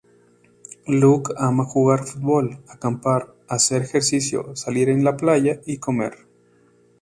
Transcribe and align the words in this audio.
Luke 0.87 1.29
ama 1.37 1.63
jugar 1.71 2.07
fútbol, 2.09 2.57
acampar, 2.73 3.35
hacer 3.47 3.83
ejercicio, 3.83 4.55
salir 4.55 4.89
en 4.89 5.03
la 5.03 5.15
playa 5.15 5.61
y 5.67 5.77
comer. 5.77 6.25